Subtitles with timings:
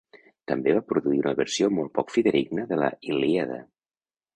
[0.51, 3.65] També va produir una versió molt poc fidedigna de la "Ilíada".